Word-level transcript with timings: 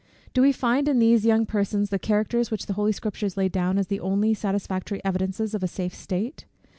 Do 0.33 0.41
we 0.41 0.51
find 0.51 0.87
in 0.87 0.97
these 0.97 1.27
young 1.27 1.45
persons 1.45 1.91
the 1.91 1.99
characters, 1.99 2.49
which 2.49 2.65
the 2.65 2.73
holy 2.73 2.91
Scriptures 2.91 3.37
lay 3.37 3.49
down 3.49 3.77
as 3.77 3.85
the 3.85 3.99
only 3.99 4.33
satisfactory 4.33 4.99
evidences 5.05 5.53
of 5.53 5.61
a 5.61 5.67
safe 5.67 5.93
state? 5.93 6.45